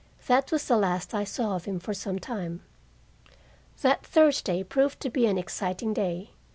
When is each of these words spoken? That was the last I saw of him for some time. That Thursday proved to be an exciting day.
That 0.25 0.51
was 0.51 0.65
the 0.67 0.77
last 0.77 1.13
I 1.13 1.23
saw 1.23 1.55
of 1.55 1.65
him 1.65 1.79
for 1.79 1.93
some 1.93 2.17
time. 2.17 2.63
That 3.83 4.03
Thursday 4.03 4.63
proved 4.63 4.99
to 5.01 5.11
be 5.11 5.27
an 5.27 5.37
exciting 5.37 5.93
day. 5.93 6.31